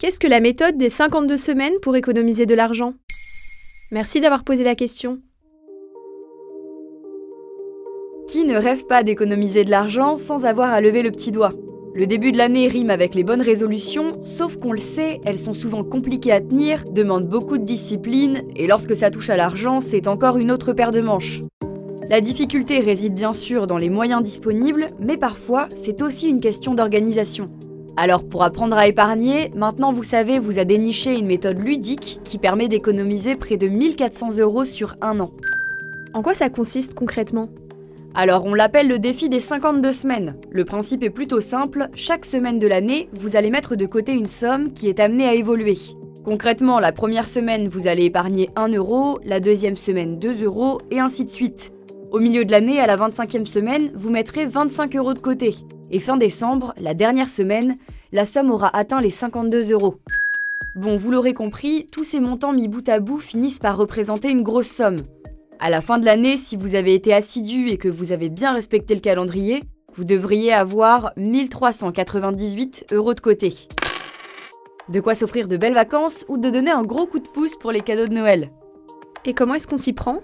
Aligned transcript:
Qu'est-ce 0.00 0.18
que 0.18 0.26
la 0.26 0.40
méthode 0.40 0.76
des 0.76 0.90
52 0.90 1.36
semaines 1.36 1.74
pour 1.80 1.94
économiser 1.94 2.46
de 2.46 2.54
l'argent? 2.54 2.94
Merci 3.92 4.20
d'avoir 4.20 4.42
posé 4.42 4.64
la 4.64 4.74
question. 4.74 5.20
Qui 8.26 8.44
ne 8.44 8.56
rêve 8.56 8.84
pas 8.86 9.04
d'économiser 9.04 9.64
de 9.64 9.70
l'argent 9.70 10.18
sans 10.18 10.46
avoir 10.46 10.72
à 10.72 10.80
lever 10.80 11.02
le 11.02 11.12
petit 11.12 11.30
doigt? 11.30 11.52
Le 11.94 12.08
début 12.08 12.32
de 12.32 12.38
l'année 12.38 12.66
rime 12.66 12.90
avec 12.90 13.14
les 13.14 13.22
bonnes 13.22 13.40
résolutions, 13.40 14.10
sauf 14.24 14.56
qu'on 14.56 14.72
le 14.72 14.80
sait, 14.80 15.20
elles 15.24 15.38
sont 15.38 15.54
souvent 15.54 15.84
compliquées 15.84 16.32
à 16.32 16.40
tenir, 16.40 16.82
demandent 16.90 17.28
beaucoup 17.28 17.56
de 17.56 17.64
discipline, 17.64 18.42
et 18.56 18.66
lorsque 18.66 18.96
ça 18.96 19.12
touche 19.12 19.30
à 19.30 19.36
l'argent, 19.36 19.80
c'est 19.80 20.08
encore 20.08 20.38
une 20.38 20.50
autre 20.50 20.72
paire 20.72 20.90
de 20.90 21.00
manches. 21.00 21.40
La 22.10 22.20
difficulté 22.20 22.80
réside 22.80 23.14
bien 23.14 23.32
sûr 23.32 23.68
dans 23.68 23.78
les 23.78 23.90
moyens 23.90 24.24
disponibles, 24.24 24.88
mais 24.98 25.16
parfois 25.16 25.68
c'est 25.68 26.02
aussi 26.02 26.28
une 26.28 26.40
question 26.40 26.74
d'organisation. 26.74 27.48
Alors 27.96 28.24
pour 28.24 28.42
apprendre 28.42 28.76
à 28.76 28.88
épargner, 28.88 29.50
maintenant 29.56 29.92
vous 29.92 30.02
savez 30.02 30.40
vous 30.40 30.58
a 30.58 30.64
déniché 30.64 31.14
une 31.16 31.26
méthode 31.26 31.58
ludique 31.58 32.18
qui 32.24 32.38
permet 32.38 32.66
d'économiser 32.66 33.34
près 33.36 33.56
de 33.56 33.68
1400 33.68 34.38
euros 34.38 34.64
sur 34.64 34.96
un 35.00 35.20
an. 35.20 35.30
En 36.12 36.22
quoi 36.22 36.34
ça 36.34 36.50
consiste 36.50 36.94
concrètement? 36.94 37.46
Alors 38.12 38.44
on 38.46 38.54
l'appelle 38.54 38.88
le 38.88 38.98
défi 38.98 39.28
des 39.28 39.40
52 39.40 39.92
semaines. 39.92 40.36
Le 40.50 40.64
principe 40.64 41.04
est 41.04 41.10
plutôt 41.10 41.40
simple, 41.40 41.88
chaque 41.94 42.24
semaine 42.24 42.58
de 42.58 42.66
l'année, 42.66 43.08
vous 43.20 43.36
allez 43.36 43.50
mettre 43.50 43.76
de 43.76 43.86
côté 43.86 44.12
une 44.12 44.26
somme 44.26 44.72
qui 44.72 44.88
est 44.88 44.98
amenée 44.98 45.28
à 45.28 45.34
évoluer. 45.34 45.78
Concrètement, 46.24 46.80
la 46.80 46.90
première 46.90 47.28
semaine, 47.28 47.68
vous 47.68 47.86
allez 47.86 48.06
épargner 48.06 48.48
1 48.56 48.68
euro, 48.68 49.18
la 49.24 49.40
deuxième 49.40 49.76
semaine 49.76 50.18
2 50.18 50.44
euros, 50.44 50.78
et 50.90 50.98
ainsi 50.98 51.24
de 51.24 51.30
suite. 51.30 51.73
Au 52.14 52.20
milieu 52.20 52.44
de 52.44 52.52
l'année, 52.52 52.78
à 52.78 52.86
la 52.86 52.96
25e 52.96 53.44
semaine, 53.44 53.90
vous 53.96 54.08
mettrez 54.08 54.46
25 54.46 54.94
euros 54.94 55.14
de 55.14 55.18
côté. 55.18 55.56
Et 55.90 55.98
fin 55.98 56.16
décembre, 56.16 56.72
la 56.78 56.94
dernière 56.94 57.28
semaine, 57.28 57.76
la 58.12 58.24
somme 58.24 58.52
aura 58.52 58.70
atteint 58.72 59.00
les 59.00 59.10
52 59.10 59.72
euros. 59.72 59.96
Bon, 60.76 60.96
vous 60.96 61.10
l'aurez 61.10 61.32
compris, 61.32 61.88
tous 61.90 62.04
ces 62.04 62.20
montants 62.20 62.52
mis 62.52 62.68
bout 62.68 62.88
à 62.88 63.00
bout 63.00 63.18
finissent 63.18 63.58
par 63.58 63.76
représenter 63.76 64.28
une 64.30 64.42
grosse 64.42 64.68
somme. 64.68 64.98
À 65.58 65.70
la 65.70 65.80
fin 65.80 65.98
de 65.98 66.04
l'année, 66.04 66.36
si 66.36 66.54
vous 66.54 66.76
avez 66.76 66.94
été 66.94 67.12
assidu 67.12 67.70
et 67.70 67.78
que 67.78 67.88
vous 67.88 68.12
avez 68.12 68.28
bien 68.28 68.52
respecté 68.52 68.94
le 68.94 69.00
calendrier, 69.00 69.58
vous 69.96 70.04
devriez 70.04 70.52
avoir 70.52 71.10
1398 71.16 72.92
euros 72.92 73.14
de 73.14 73.20
côté. 73.20 73.66
De 74.88 75.00
quoi 75.00 75.16
s'offrir 75.16 75.48
de 75.48 75.56
belles 75.56 75.74
vacances 75.74 76.24
ou 76.28 76.38
de 76.38 76.48
donner 76.48 76.70
un 76.70 76.84
gros 76.84 77.08
coup 77.08 77.18
de 77.18 77.28
pouce 77.28 77.56
pour 77.56 77.72
les 77.72 77.80
cadeaux 77.80 78.06
de 78.06 78.14
Noël. 78.14 78.52
Et 79.24 79.34
comment 79.34 79.54
est-ce 79.54 79.66
qu'on 79.66 79.78
s'y 79.78 79.92
prend? 79.92 80.20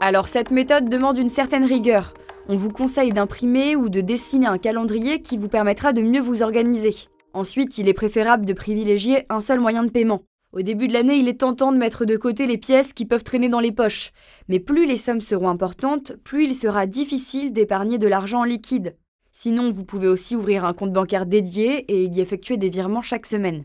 Alors 0.00 0.28
cette 0.28 0.50
méthode 0.50 0.90
demande 0.90 1.16
une 1.16 1.30
certaine 1.30 1.64
rigueur. 1.64 2.12
On 2.48 2.54
vous 2.54 2.68
conseille 2.68 3.12
d'imprimer 3.12 3.76
ou 3.76 3.88
de 3.88 4.02
dessiner 4.02 4.46
un 4.46 4.58
calendrier 4.58 5.22
qui 5.22 5.38
vous 5.38 5.48
permettra 5.48 5.94
de 5.94 6.02
mieux 6.02 6.20
vous 6.20 6.42
organiser. 6.42 6.94
Ensuite, 7.32 7.78
il 7.78 7.88
est 7.88 7.94
préférable 7.94 8.44
de 8.44 8.52
privilégier 8.52 9.24
un 9.30 9.40
seul 9.40 9.58
moyen 9.58 9.84
de 9.84 9.90
paiement. 9.90 10.22
Au 10.52 10.60
début 10.60 10.86
de 10.86 10.92
l'année, 10.92 11.16
il 11.16 11.28
est 11.28 11.40
tentant 11.40 11.72
de 11.72 11.78
mettre 11.78 12.04
de 12.04 12.16
côté 12.16 12.46
les 12.46 12.58
pièces 12.58 12.92
qui 12.92 13.06
peuvent 13.06 13.24
traîner 13.24 13.48
dans 13.48 13.60
les 13.60 13.72
poches. 13.72 14.12
Mais 14.48 14.60
plus 14.60 14.86
les 14.86 14.98
sommes 14.98 15.22
seront 15.22 15.48
importantes, 15.48 16.12
plus 16.24 16.44
il 16.44 16.54
sera 16.54 16.86
difficile 16.86 17.52
d'épargner 17.54 17.96
de 17.96 18.06
l'argent 18.06 18.40
en 18.40 18.44
liquide. 18.44 18.96
Sinon, 19.32 19.70
vous 19.70 19.84
pouvez 19.84 20.08
aussi 20.08 20.36
ouvrir 20.36 20.66
un 20.66 20.74
compte 20.74 20.92
bancaire 20.92 21.26
dédié 21.26 21.90
et 21.90 22.04
y 22.04 22.20
effectuer 22.20 22.58
des 22.58 22.68
virements 22.68 23.02
chaque 23.02 23.26
semaine. 23.26 23.64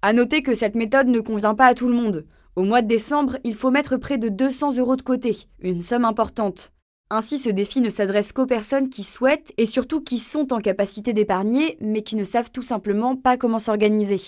À 0.00 0.14
noter 0.14 0.42
que 0.42 0.54
cette 0.54 0.74
méthode 0.74 1.08
ne 1.08 1.20
convient 1.20 1.54
pas 1.54 1.66
à 1.66 1.74
tout 1.74 1.88
le 1.88 1.94
monde. 1.94 2.26
Au 2.58 2.64
mois 2.64 2.82
de 2.82 2.88
décembre, 2.88 3.38
il 3.44 3.54
faut 3.54 3.70
mettre 3.70 3.96
près 3.98 4.18
de 4.18 4.28
200 4.28 4.78
euros 4.78 4.96
de 4.96 5.02
côté, 5.02 5.46
une 5.60 5.80
somme 5.80 6.04
importante. 6.04 6.72
Ainsi, 7.08 7.38
ce 7.38 7.50
défi 7.50 7.80
ne 7.80 7.88
s'adresse 7.88 8.32
qu'aux 8.32 8.46
personnes 8.46 8.88
qui 8.88 9.04
souhaitent 9.04 9.52
et 9.58 9.66
surtout 9.66 10.00
qui 10.00 10.18
sont 10.18 10.52
en 10.52 10.58
capacité 10.58 11.12
d'épargner, 11.12 11.78
mais 11.80 12.02
qui 12.02 12.16
ne 12.16 12.24
savent 12.24 12.50
tout 12.50 12.62
simplement 12.62 13.14
pas 13.14 13.36
comment 13.36 13.60
s'organiser. 13.60 14.20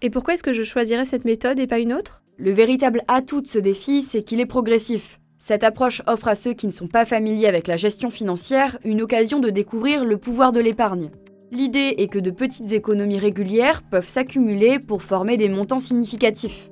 Et 0.00 0.08
pourquoi 0.08 0.32
est-ce 0.32 0.42
que 0.42 0.54
je 0.54 0.62
choisirais 0.62 1.04
cette 1.04 1.26
méthode 1.26 1.60
et 1.60 1.66
pas 1.66 1.78
une 1.78 1.92
autre? 1.92 2.22
Le 2.38 2.52
véritable 2.52 3.02
atout 3.06 3.42
de 3.42 3.48
ce 3.48 3.58
défi, 3.58 4.00
c'est 4.00 4.22
qu'il 4.22 4.40
est 4.40 4.46
progressif. 4.46 5.20
Cette 5.36 5.62
approche 5.62 6.00
offre 6.06 6.28
à 6.28 6.36
ceux 6.36 6.54
qui 6.54 6.66
ne 6.66 6.72
sont 6.72 6.88
pas 6.88 7.04
familiers 7.04 7.48
avec 7.48 7.66
la 7.66 7.76
gestion 7.76 8.08
financière 8.08 8.78
une 8.86 9.02
occasion 9.02 9.40
de 9.40 9.50
découvrir 9.50 10.06
le 10.06 10.16
pouvoir 10.16 10.52
de 10.52 10.60
l'épargne. 10.60 11.10
L'idée 11.52 11.96
est 11.98 12.08
que 12.08 12.18
de 12.18 12.30
petites 12.30 12.72
économies 12.72 13.18
régulières 13.18 13.82
peuvent 13.82 14.08
s'accumuler 14.08 14.78
pour 14.78 15.02
former 15.02 15.36
des 15.36 15.50
montants 15.50 15.78
significatifs. 15.78 16.70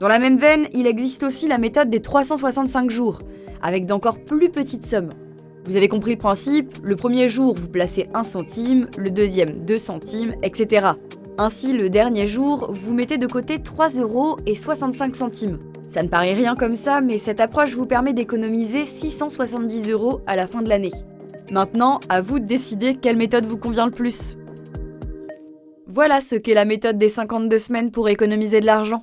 Dans 0.00 0.08
la 0.08 0.18
même 0.18 0.38
veine, 0.38 0.66
il 0.72 0.86
existe 0.86 1.22
aussi 1.24 1.46
la 1.46 1.58
méthode 1.58 1.90
des 1.90 2.00
365 2.00 2.90
jours, 2.90 3.18
avec 3.60 3.84
d'encore 3.84 4.18
plus 4.18 4.48
petites 4.48 4.86
sommes. 4.86 5.10
Vous 5.66 5.76
avez 5.76 5.88
compris 5.88 6.12
le 6.12 6.16
principe, 6.16 6.78
le 6.82 6.96
premier 6.96 7.28
jour 7.28 7.54
vous 7.54 7.68
placez 7.68 8.08
1 8.14 8.24
centime, 8.24 8.86
le 8.96 9.10
deuxième 9.10 9.66
2 9.66 9.78
centimes, 9.78 10.32
etc. 10.42 10.92
Ainsi, 11.36 11.74
le 11.74 11.90
dernier 11.90 12.26
jour, 12.28 12.72
vous 12.82 12.94
mettez 12.94 13.18
de 13.18 13.26
côté 13.26 13.58
3 13.58 13.90
euros 14.00 14.36
et 14.46 14.54
65 14.54 15.14
centimes. 15.14 15.58
Ça 15.90 16.02
ne 16.02 16.08
paraît 16.08 16.32
rien 16.32 16.54
comme 16.54 16.76
ça, 16.76 17.00
mais 17.04 17.18
cette 17.18 17.42
approche 17.42 17.74
vous 17.74 17.86
permet 17.86 18.14
d'économiser 18.14 18.86
670 18.86 19.90
euros 19.90 20.22
à 20.26 20.34
la 20.34 20.46
fin 20.46 20.62
de 20.62 20.70
l'année. 20.70 20.92
Maintenant, 21.52 22.00
à 22.08 22.22
vous 22.22 22.38
de 22.38 22.46
décider 22.46 22.94
quelle 22.94 23.18
méthode 23.18 23.44
vous 23.44 23.58
convient 23.58 23.84
le 23.84 23.92
plus. 23.92 24.38
Voilà 25.86 26.22
ce 26.22 26.36
qu'est 26.36 26.54
la 26.54 26.64
méthode 26.64 26.96
des 26.96 27.10
52 27.10 27.58
semaines 27.58 27.90
pour 27.90 28.08
économiser 28.08 28.60
de 28.60 28.66
l'argent. 28.66 29.02